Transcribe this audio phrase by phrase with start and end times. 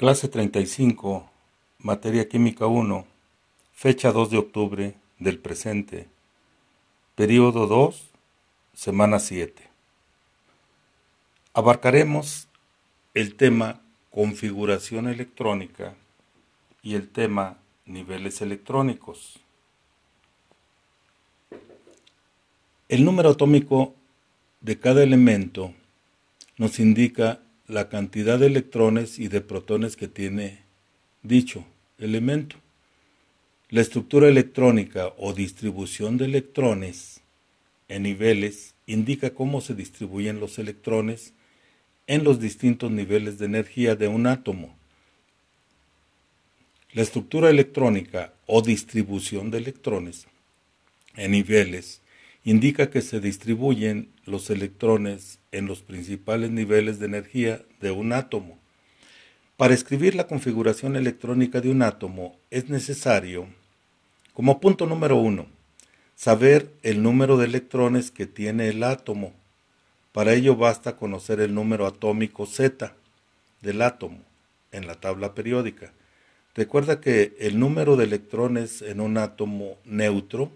[0.00, 1.30] Clase 35,
[1.80, 3.06] Materia Química 1,
[3.74, 6.08] fecha 2 de octubre del presente,
[7.14, 8.08] periodo 2,
[8.72, 9.62] semana 7.
[11.52, 12.48] Abarcaremos
[13.12, 15.94] el tema configuración electrónica
[16.82, 19.38] y el tema niveles electrónicos.
[22.88, 23.94] El número atómico
[24.62, 25.74] de cada elemento
[26.56, 30.62] nos indica la cantidad de electrones y de protones que tiene
[31.22, 31.64] dicho
[31.98, 32.56] elemento.
[33.68, 37.20] La estructura electrónica o distribución de electrones
[37.88, 41.32] en niveles indica cómo se distribuyen los electrones
[42.08, 44.76] en los distintos niveles de energía de un átomo.
[46.92, 50.26] La estructura electrónica o distribución de electrones
[51.14, 52.00] en niveles
[52.44, 58.58] indica que se distribuyen los electrones en los principales niveles de energía de un átomo.
[59.56, 63.46] Para escribir la configuración electrónica de un átomo es necesario,
[64.32, 65.46] como punto número uno,
[66.16, 69.34] saber el número de electrones que tiene el átomo.
[70.12, 72.94] Para ello basta conocer el número atómico Z
[73.60, 74.18] del átomo
[74.72, 75.92] en la tabla periódica.
[76.54, 80.50] Recuerda que el número de electrones en un átomo neutro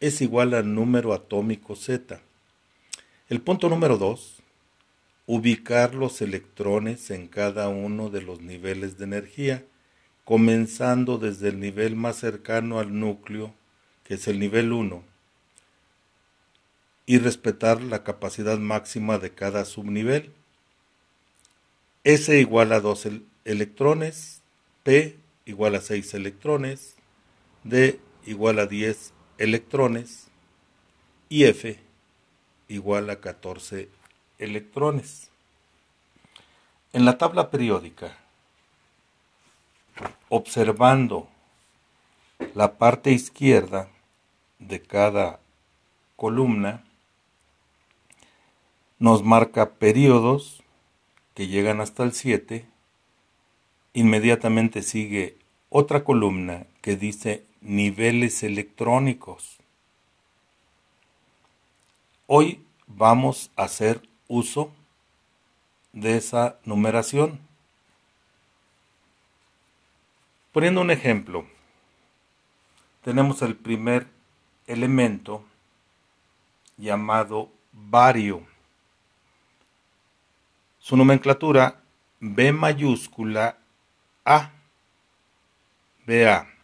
[0.00, 2.20] es igual al número atómico Z.
[3.28, 4.36] El punto número 2.
[5.26, 9.64] Ubicar los electrones en cada uno de los niveles de energía,
[10.24, 13.52] comenzando desde el nivel más cercano al núcleo,
[14.04, 15.02] que es el nivel 1,
[17.04, 20.32] y respetar la capacidad máxima de cada subnivel.
[22.04, 23.08] S igual a 2
[23.44, 24.42] electrones,
[24.82, 26.94] P igual a 6 electrones,
[27.64, 30.28] D igual a 10 electrones
[31.28, 31.78] y F
[32.68, 33.88] igual a 14
[34.38, 35.30] electrones.
[36.92, 38.16] En la tabla periódica,
[40.28, 41.28] observando
[42.54, 43.88] la parte izquierda
[44.58, 45.40] de cada
[46.16, 46.84] columna,
[48.98, 50.62] nos marca periodos
[51.34, 52.66] que llegan hasta el 7,
[53.92, 55.36] inmediatamente sigue
[55.70, 59.58] otra columna que dice niveles electrónicos.
[62.26, 64.72] Hoy vamos a hacer uso
[65.92, 67.40] de esa numeración.
[70.52, 71.46] Poniendo un ejemplo,
[73.02, 74.06] tenemos el primer
[74.66, 75.44] elemento
[76.76, 78.46] llamado vario.
[80.78, 81.80] Su nomenclatura
[82.20, 83.58] B mayúscula
[84.24, 84.50] A.
[86.06, 86.57] BA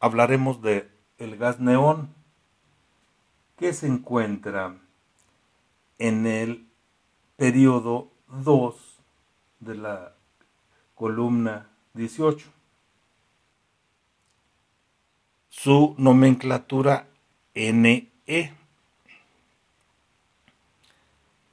[0.00, 0.88] hablaremos de
[1.18, 2.14] el gas neón
[3.56, 4.76] que se encuentra
[5.98, 6.66] en el
[7.36, 8.74] periodo 2
[9.60, 10.14] de la
[10.94, 12.46] columna 18.
[15.48, 17.08] Su nomenclatura
[17.54, 18.08] NE.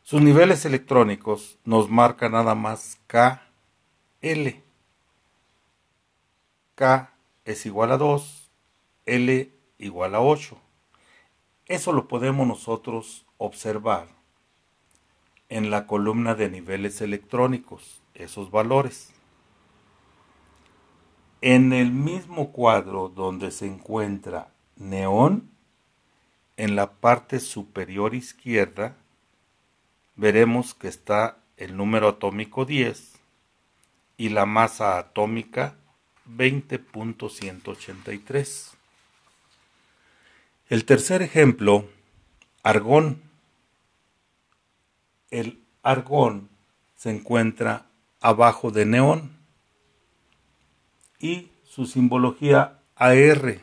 [0.03, 4.61] Sus niveles electrónicos nos marca nada más KL.
[6.75, 7.13] K
[7.45, 8.51] es igual a 2,
[9.05, 10.57] L igual a 8.
[11.67, 14.14] Eso lo podemos nosotros observar
[15.49, 19.11] en la columna de niveles electrónicos, esos valores.
[21.41, 25.49] En el mismo cuadro donde se encuentra neón,
[26.57, 28.97] en la parte superior izquierda
[30.15, 33.13] veremos que está el número atómico 10
[34.17, 35.75] y la masa atómica
[36.29, 38.71] 20.183.
[40.69, 41.89] El tercer ejemplo,
[42.63, 43.24] argón.
[45.35, 46.47] El argón
[46.95, 47.87] se encuentra
[48.21, 49.37] abajo de neón
[51.19, 53.59] y su simbología AR.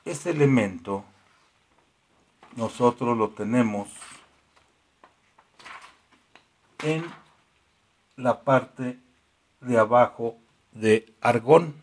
[0.05, 1.05] Este elemento
[2.57, 3.89] nosotros lo tenemos
[6.83, 7.05] en
[8.17, 8.99] la parte
[9.61, 10.37] de abajo
[10.73, 11.75] de argón.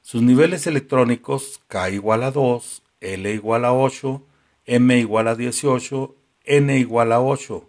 [0.00, 4.22] Sus niveles electrónicos K igual a 2, L igual a 8,
[4.66, 6.14] M igual a 18,
[6.44, 7.68] N igual a 8.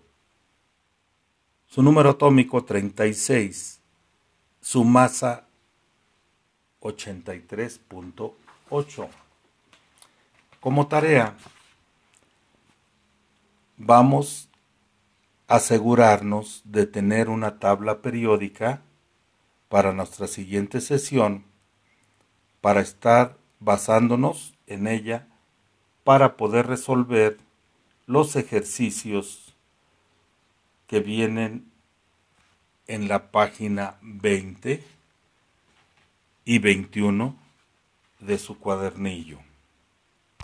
[1.66, 3.82] Su número atómico 36.
[4.62, 5.48] Su masa
[6.82, 9.10] 83.8.
[10.60, 11.36] Como tarea,
[13.76, 14.50] vamos
[15.48, 18.84] a asegurarnos de tener una tabla periódica
[19.68, 21.46] para nuestra siguiente sesión
[22.62, 25.28] para estar basándonos en ella
[26.04, 27.38] para poder resolver
[28.06, 29.54] los ejercicios
[30.88, 31.72] que vienen
[32.88, 34.84] en la página 20
[36.46, 37.36] y 21
[38.20, 39.40] de su cuadernillo.